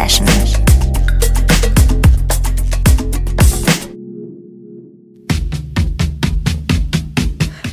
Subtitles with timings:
[0.00, 0.26] Session.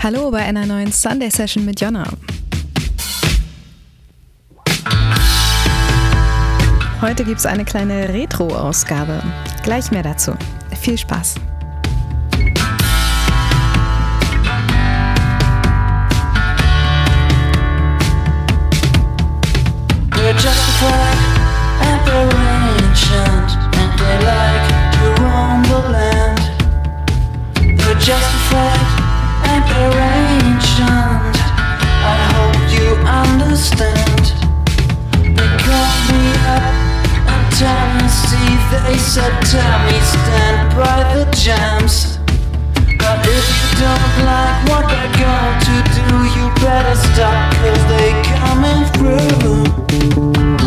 [0.03, 2.05] Hallo bei einer neuen Sunday Session mit Jonna.
[6.99, 9.21] Heute gibt es eine kleine Retro-Ausgabe.
[9.63, 10.33] Gleich mehr dazu.
[10.81, 11.35] Viel Spaß!
[38.87, 42.19] They said, tell me, stand by the jams.
[42.97, 46.07] But if you don't like what they're going to do,
[46.39, 48.09] you better stop, cause they
[48.39, 50.66] coming through.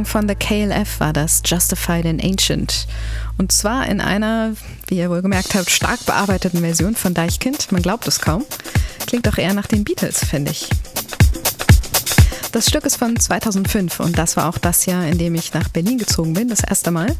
[0.00, 2.86] Song von The KLF war das, Justified and Ancient.
[3.36, 4.54] Und zwar in einer,
[4.86, 7.70] wie ihr wohl gemerkt habt, stark bearbeiteten Version von Deichkind.
[7.70, 8.44] Man glaubt es kaum.
[9.06, 10.70] Klingt doch eher nach den Beatles, finde ich.
[12.52, 15.68] Das Stück ist von 2005 und das war auch das Jahr, in dem ich nach
[15.68, 17.14] Berlin gezogen bin, das erste Mal.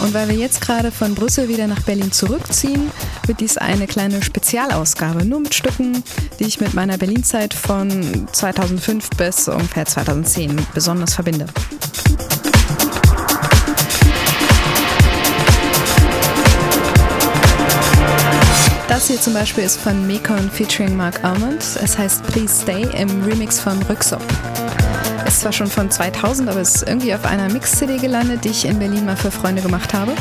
[0.00, 2.90] Und weil wir jetzt gerade von Brüssel wieder nach Berlin zurückziehen,
[3.26, 6.02] wird dies eine kleine Spezialausgabe, nur mit Stücken,
[6.40, 11.46] die ich mit meiner Berlinzeit von 2005 bis ungefähr 2010 besonders verbinde.
[18.88, 21.62] Das hier zum Beispiel ist von Mekon featuring Mark Almond.
[21.82, 24.22] Es heißt Please Stay im Remix von Rücksop.
[25.34, 28.66] Ist zwar schon von 2000, aber es ist irgendwie auf einer Mix-CD gelandet, die ich
[28.66, 30.12] in Berlin mal für Freunde gemacht habe.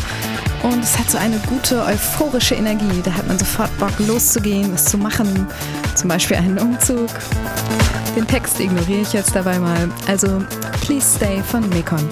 [0.64, 3.00] Und es hat so eine gute, euphorische Energie.
[3.04, 5.48] Da hat man sofort Bock loszugehen, was zu machen.
[5.94, 7.10] Zum Beispiel einen Umzug.
[8.16, 9.88] Den Text ignoriere ich jetzt dabei mal.
[10.08, 10.42] Also
[10.82, 12.10] Please Stay von Mekon.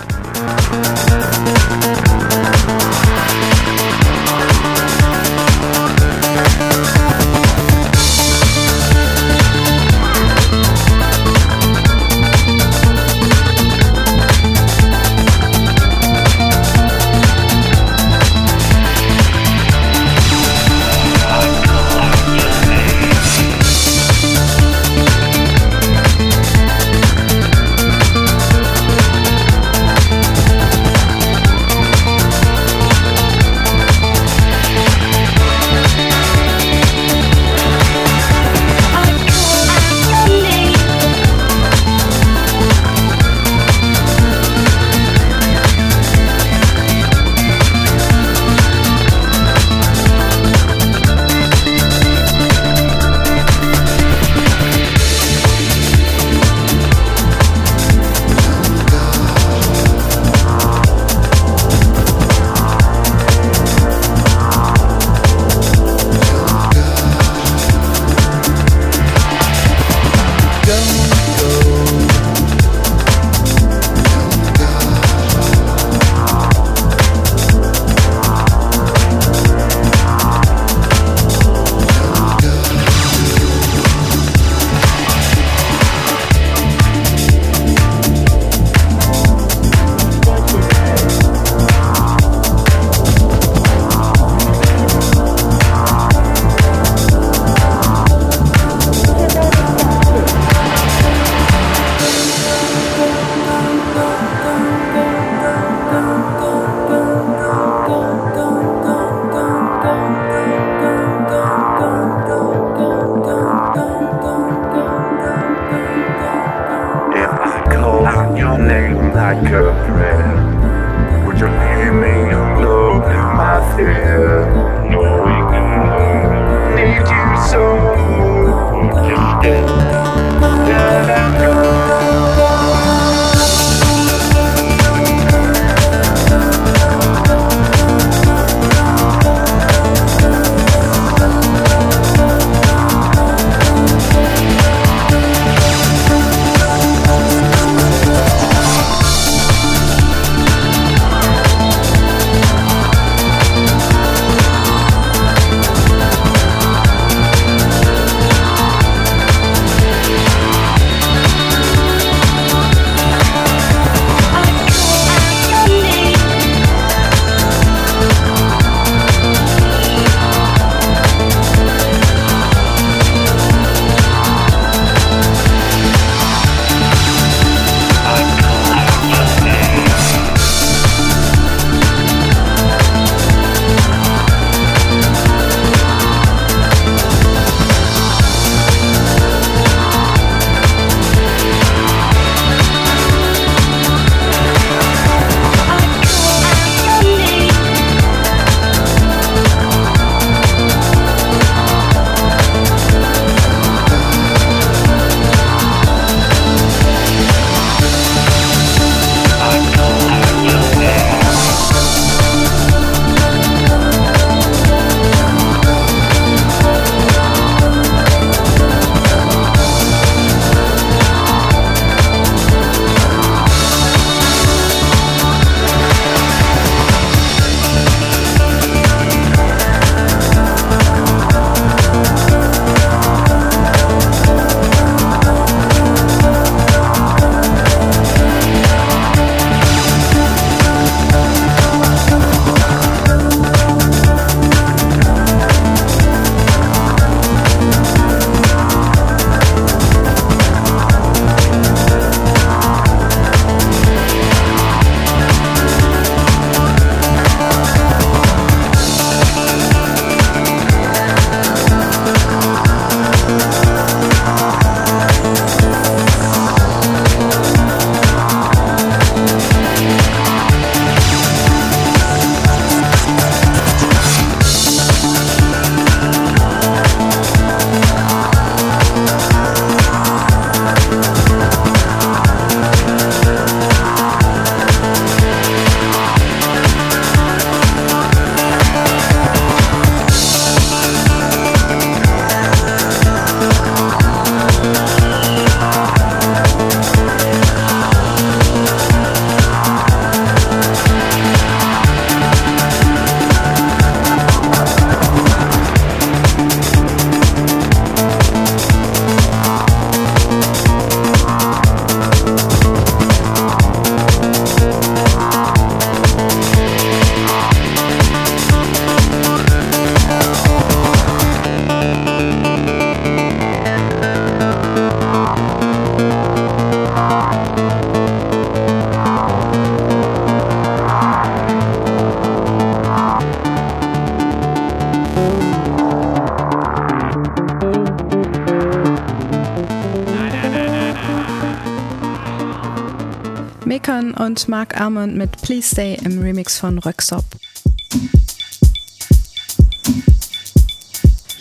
[344.32, 347.26] Und Mark Almond mit Please Stay im Remix von Röksop.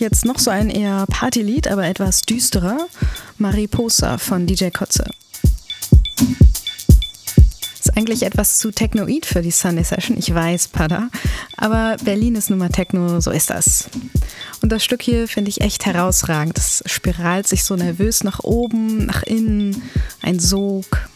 [0.01, 2.89] Jetzt noch so ein eher Partylied, aber etwas düsterer.
[3.39, 5.05] Mariposa von DJ Kotze.
[7.79, 11.11] Ist eigentlich etwas zu technoid für die Sunday Session, ich weiß, Pada.
[11.57, 13.89] Aber Berlin ist nun mal Techno, so ist das.
[14.63, 16.59] Und das Stück hier finde ich echt herausragend.
[16.59, 19.81] Es spiralt sich so nervös nach oben, nach innen,
[20.23, 21.09] ein Sog.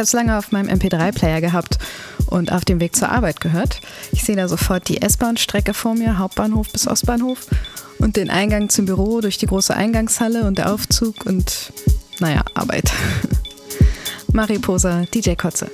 [0.00, 1.78] Ich habe es lange auf meinem MP3-Player gehabt
[2.24, 3.82] und auf dem Weg zur Arbeit gehört.
[4.12, 7.48] Ich sehe da sofort die S-Bahn-Strecke vor mir, Hauptbahnhof bis Ostbahnhof
[7.98, 11.74] und den Eingang zum Büro durch die große Eingangshalle und der Aufzug und
[12.18, 12.90] naja, Arbeit.
[14.32, 15.70] Mariposa, DJ Kotze.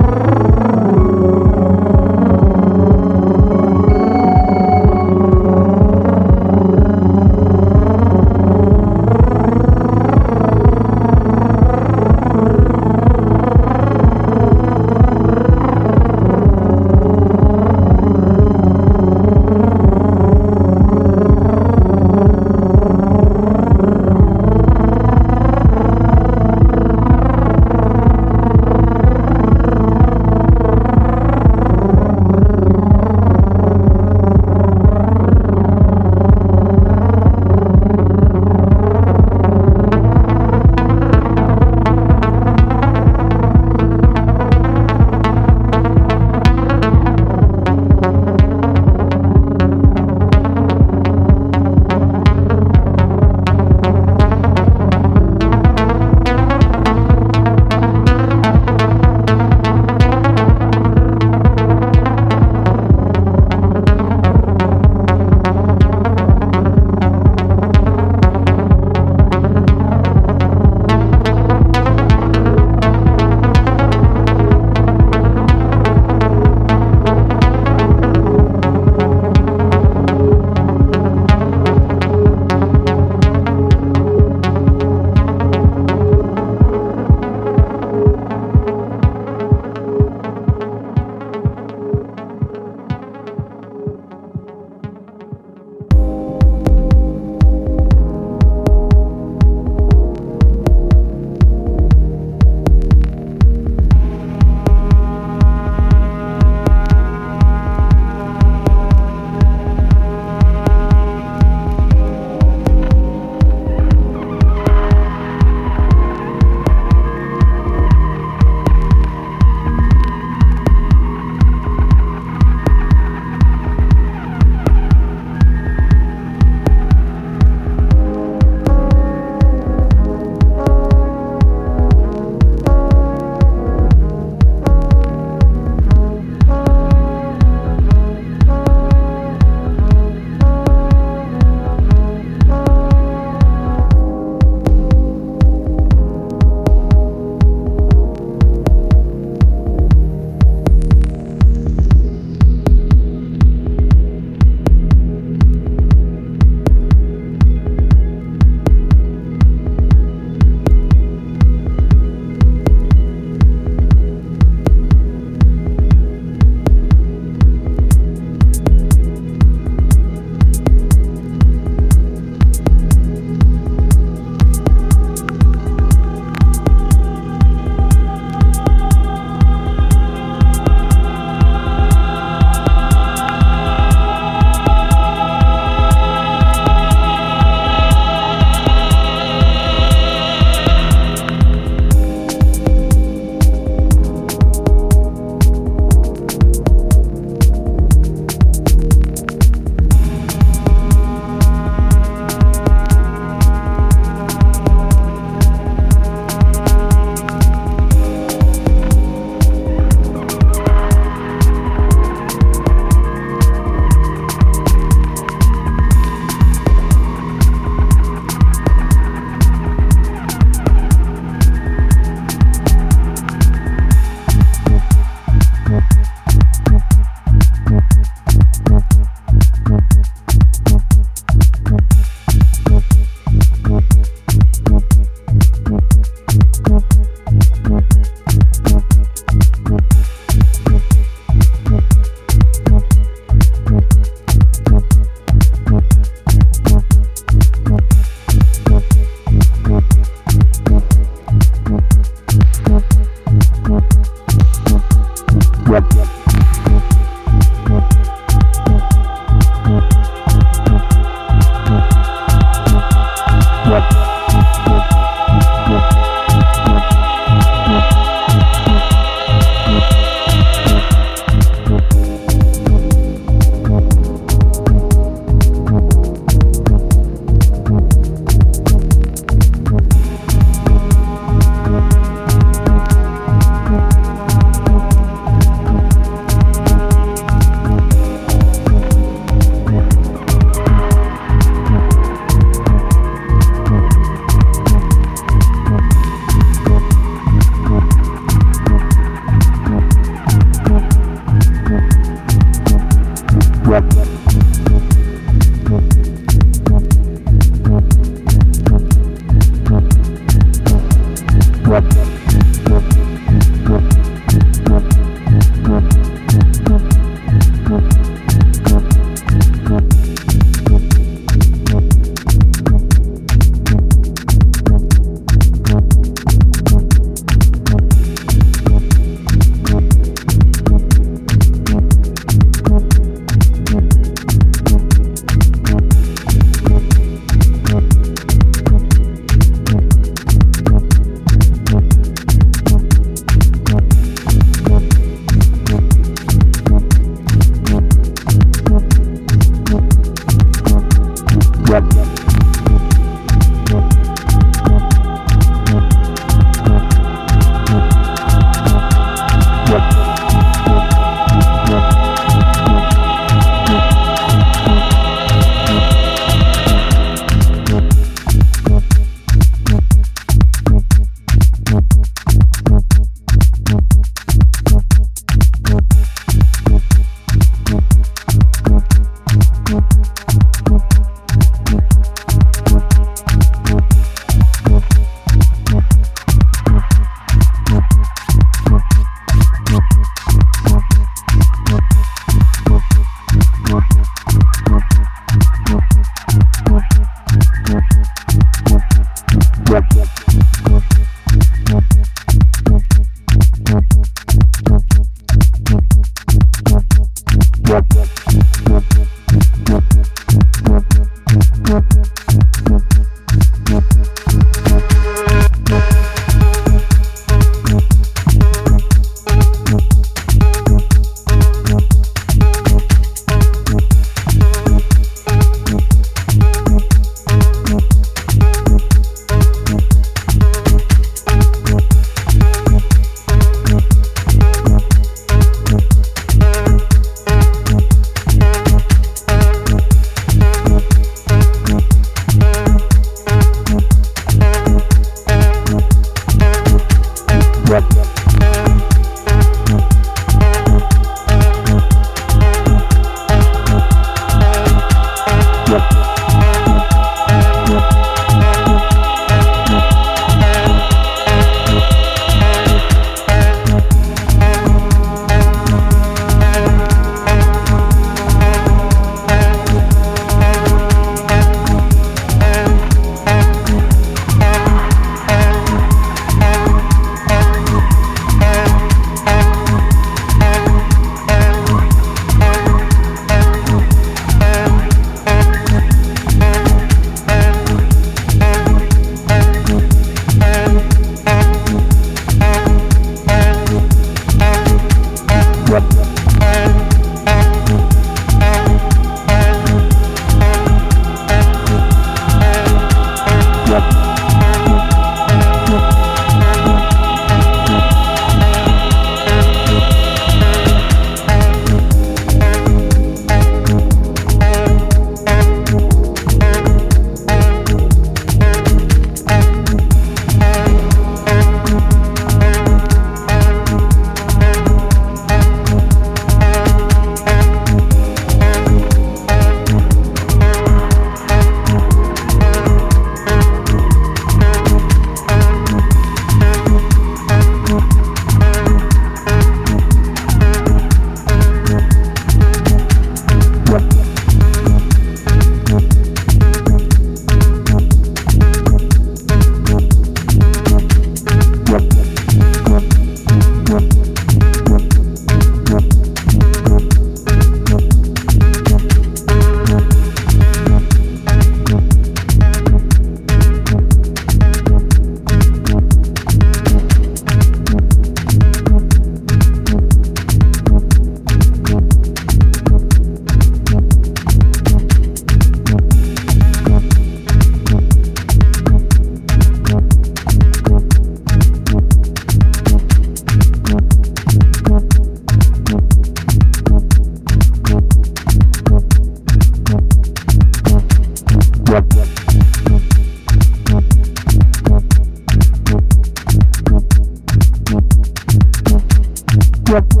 [599.71, 600.00] drop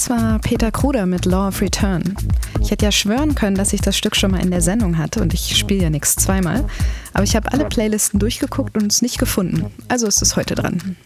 [0.00, 2.14] Das war Peter Kruder mit Law of Return.
[2.58, 5.20] Ich hätte ja schwören können, dass ich das Stück schon mal in der Sendung hatte
[5.20, 6.64] und ich spiele ja nichts zweimal.
[7.12, 9.66] Aber ich habe alle Playlisten durchgeguckt und es nicht gefunden.
[9.88, 10.96] Also ist es heute dran.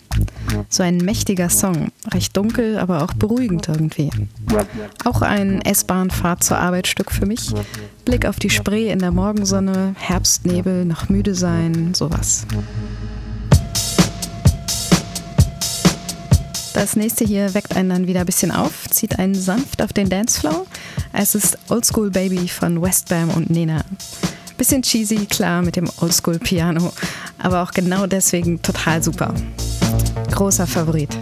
[0.69, 4.11] So ein mächtiger Song, recht dunkel, aber auch beruhigend irgendwie.
[5.05, 7.53] Auch ein S-Bahn-Fahrt zur Arbeit Stück für mich.
[8.05, 12.47] Blick auf die Spree in der Morgensonne, Herbstnebel, noch müde sein, sowas.
[16.75, 20.09] Das nächste hier weckt einen dann wieder ein bisschen auf, zieht einen sanft auf den
[20.09, 20.67] Dancefloor.
[21.13, 23.85] Es ist Oldschool Baby von Westbam und Nena.
[24.59, 26.93] Bisschen cheesy, klar, mit dem Oldschool Piano,
[27.39, 29.33] aber auch genau deswegen total super.
[30.33, 31.17] Großer Favorit.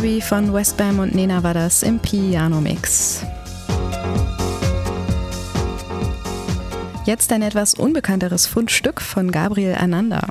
[0.00, 3.22] School Baby von Westbam und Nena war das im Piano Mix.
[7.04, 10.22] Jetzt ein etwas unbekannteres Fundstück von Gabriel Ananda.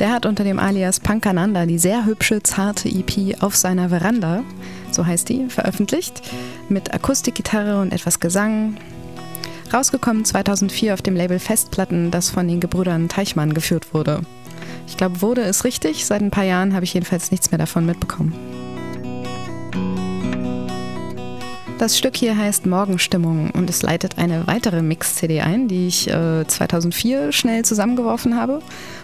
[0.00, 4.42] Der hat unter dem Alias Pankananda die sehr hübsche, zarte EP auf seiner Veranda,
[4.90, 6.22] so heißt die, veröffentlicht,
[6.68, 8.76] mit Akustikgitarre und etwas Gesang.
[9.72, 14.22] Rausgekommen 2004 auf dem Label Festplatten, das von den Gebrüdern Teichmann geführt wurde.
[14.88, 16.06] Ich glaube, wurde es richtig.
[16.06, 18.34] Seit ein paar Jahren habe ich jedenfalls nichts mehr davon mitbekommen.
[21.78, 26.46] Das Stück hier heißt Morgenstimmung und es leitet eine weitere Mix-CD ein, die ich äh,
[26.46, 28.58] 2004 schnell zusammengeworfen habe,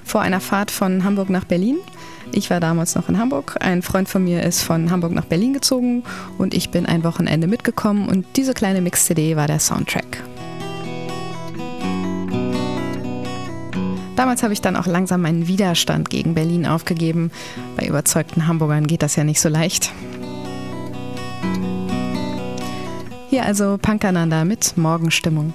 [0.05, 1.79] vor einer Fahrt von Hamburg nach Berlin.
[2.33, 5.55] Ich war damals noch in Hamburg, ein Freund von mir ist von Hamburg nach Berlin
[5.55, 6.03] gezogen
[6.37, 10.23] und ich bin ein Wochenende mitgekommen und diese kleine Mix-CD war der Soundtrack.
[14.17, 17.31] Damals habe ich dann auch langsam meinen Widerstand gegen Berlin aufgegeben.
[17.77, 19.93] Bei überzeugten Hamburgern geht das ja nicht so leicht.
[23.29, 25.53] Hier also Punkananda mit Morgenstimmung.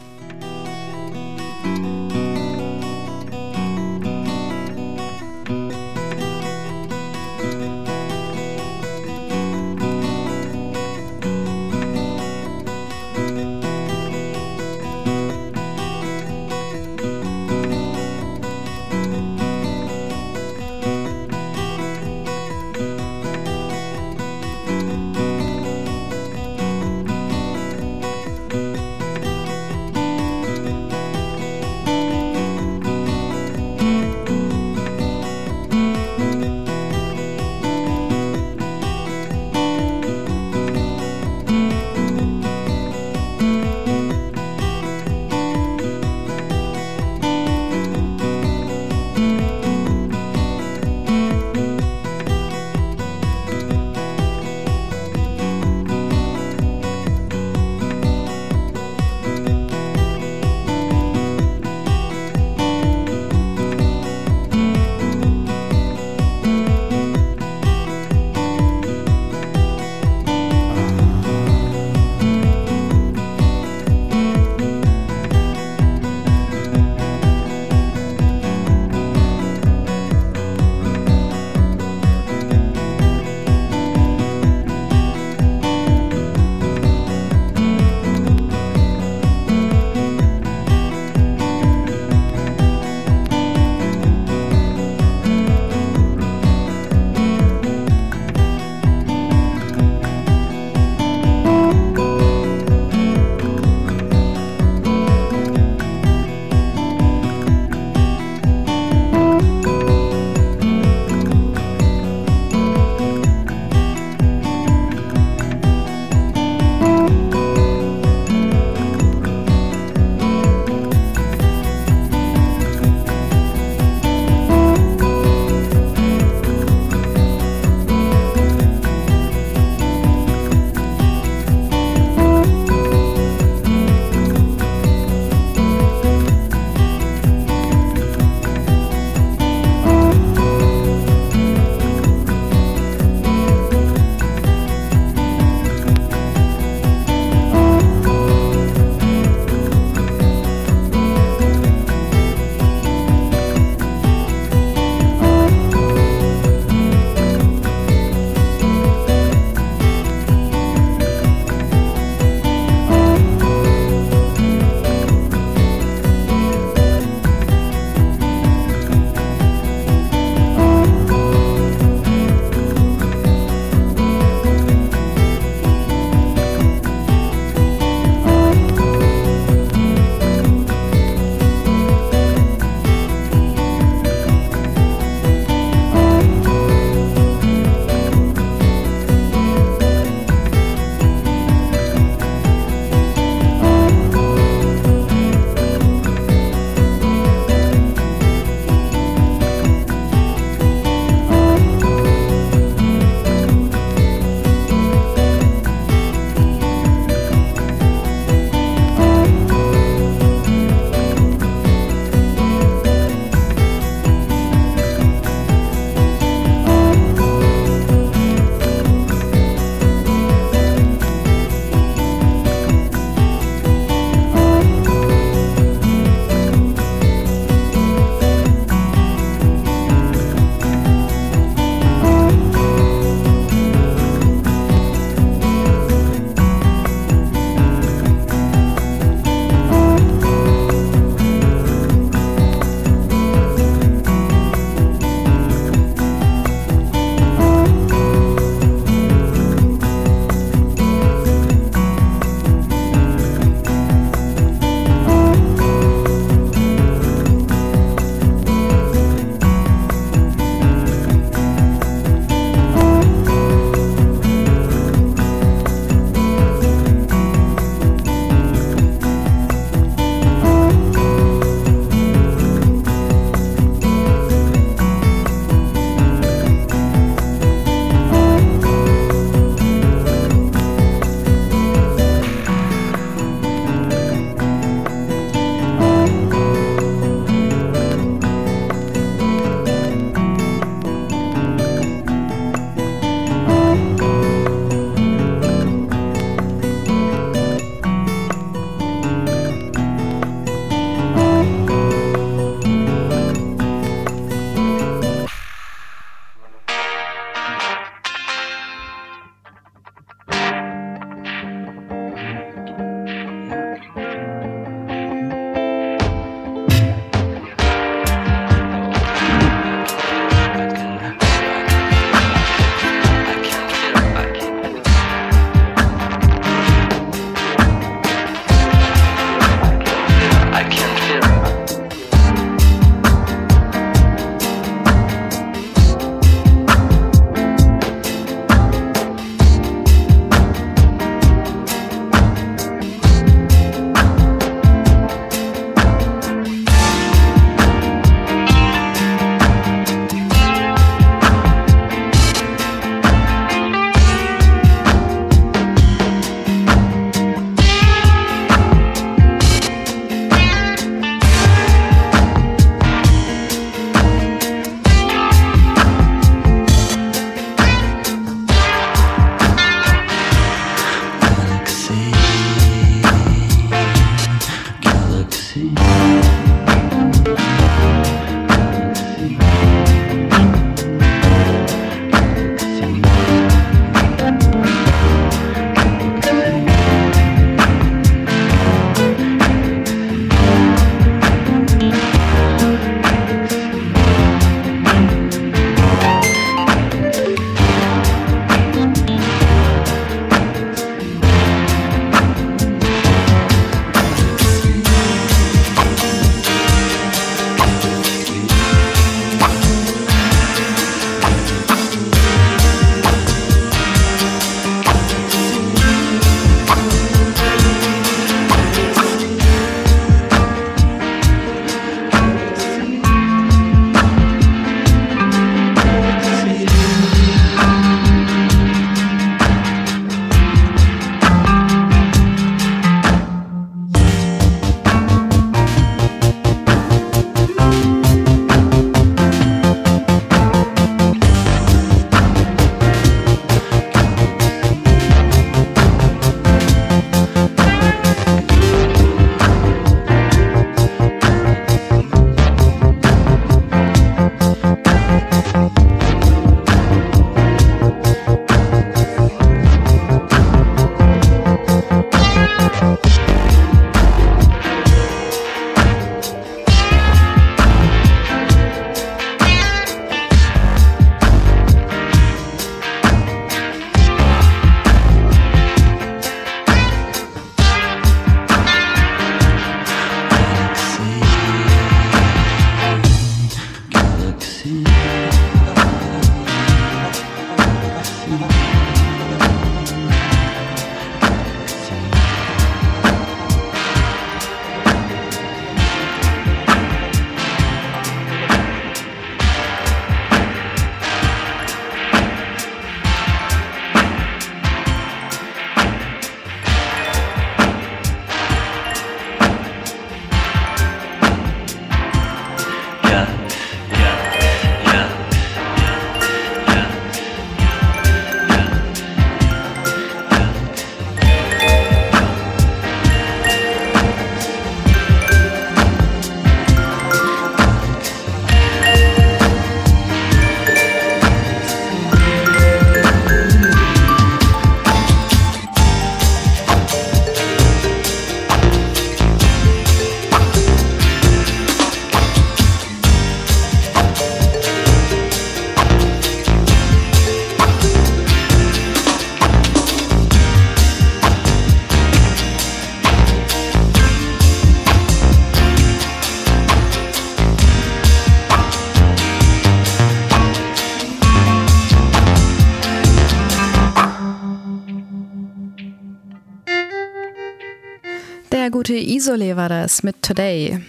[568.92, 570.82] Der gute Isolé war das mit Today.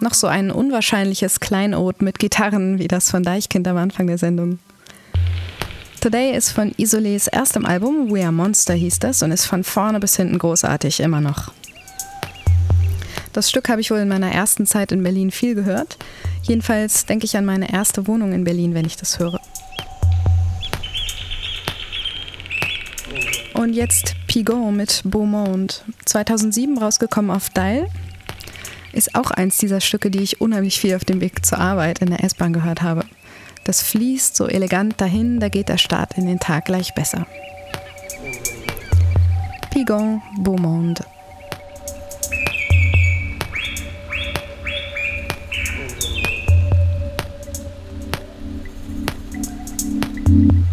[0.00, 4.58] Noch so ein unwahrscheinliches Kleinod mit Gitarren wie das von Deichkind am Anfang der Sendung.
[6.00, 10.00] Today ist von Isolés erstem Album, We Are Monster hieß das, und ist von vorne
[10.00, 11.52] bis hinten großartig, immer noch.
[13.32, 15.96] Das Stück habe ich wohl in meiner ersten Zeit in Berlin viel gehört.
[16.42, 19.40] Jedenfalls denke ich an meine erste Wohnung in Berlin, wenn ich das höre.
[23.54, 25.84] Und jetzt Pigot mit Beaumont.
[26.06, 27.88] 2007 rausgekommen auf Dial.
[28.92, 32.10] Ist auch eins dieser Stücke, die ich unheimlich viel auf dem Weg zur Arbeit in
[32.10, 33.04] der S-Bahn gehört habe.
[33.64, 37.26] Das fließt so elegant dahin, da geht der Start in den Tag gleich besser.
[39.70, 41.02] Pigon Beaumont.
[50.26, 50.63] thank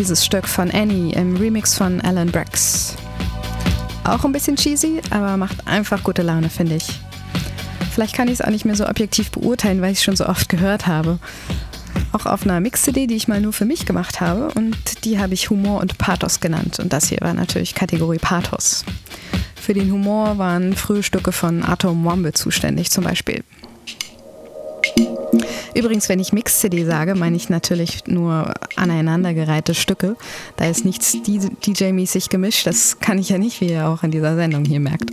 [0.00, 2.96] dieses Stück von Annie im Remix von Alan Brax.
[4.04, 6.86] Auch ein bisschen cheesy, aber macht einfach gute Laune, finde ich.
[7.92, 10.26] Vielleicht kann ich es auch nicht mehr so objektiv beurteilen, weil ich es schon so
[10.26, 11.18] oft gehört habe.
[12.12, 15.34] Auch auf einer Mix-CD, die ich mal nur für mich gemacht habe und die habe
[15.34, 16.78] ich Humor und Pathos genannt.
[16.78, 18.86] Und das hier war natürlich Kategorie Pathos.
[19.54, 23.44] Für den Humor waren frühe Stücke von Atom Womble zuständig, zum Beispiel.
[25.74, 30.16] Übrigens, wenn ich Mix-CD sage, meine ich natürlich nur aneinandergereihte Stücke.
[30.56, 32.66] Da ist nichts DJ-mäßig gemischt.
[32.66, 35.10] Das kann ich ja nicht, wie ihr auch in dieser Sendung hier merkt.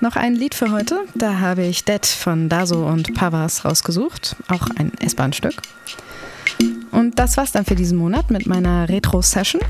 [0.00, 1.00] Noch ein Lied für heute.
[1.14, 4.36] Da habe ich Dead von Daso und Pavas rausgesucht.
[4.48, 5.54] Auch ein S-Bahn-Stück.
[6.90, 9.62] Und das war's dann für diesen Monat mit meiner Retro-Session.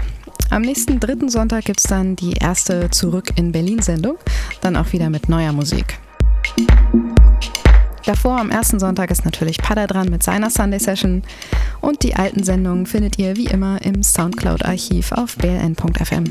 [0.51, 4.19] Am nächsten dritten Sonntag gibt es dann die erste Zurück in Berlin-Sendung.
[4.61, 5.99] Dann auch wieder mit neuer Musik.
[8.05, 11.23] Davor am ersten Sonntag ist natürlich Pada dran mit seiner Sunday Session
[11.81, 16.25] und die alten Sendungen findet ihr wie immer im Soundcloud-Archiv auf bln.fm.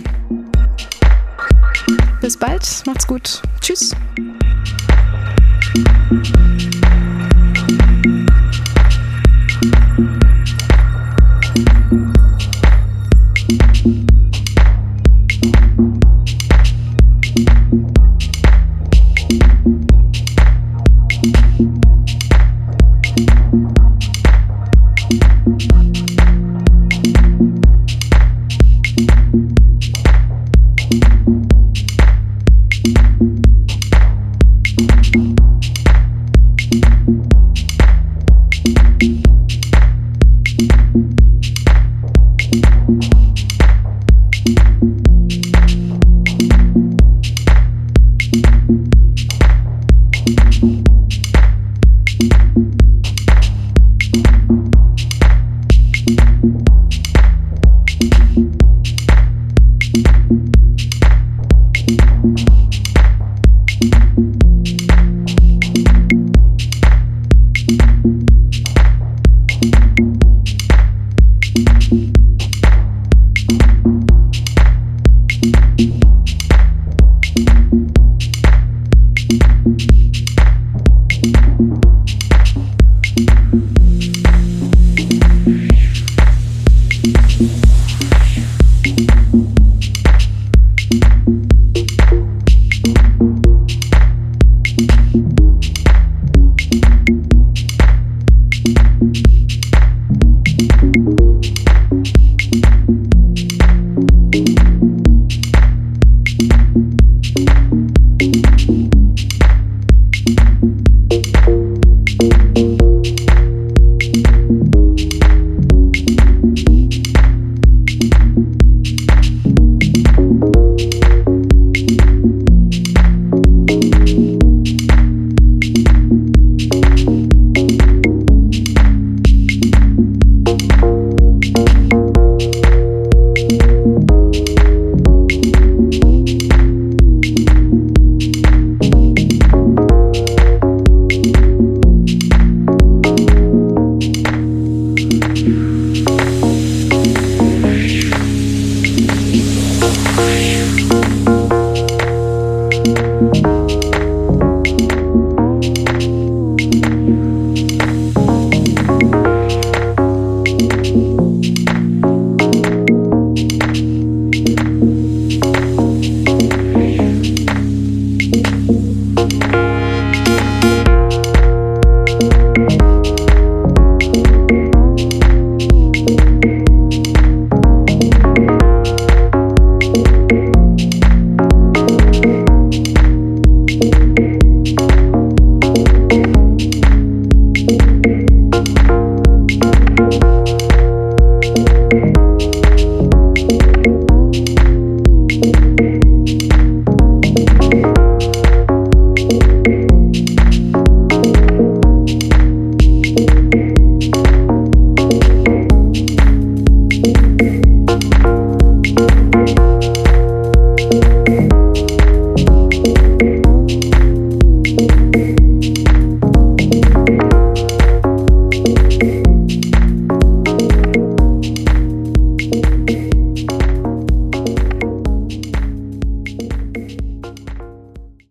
[2.21, 3.41] Bis bald, macht's gut.
[3.59, 3.95] Tschüss.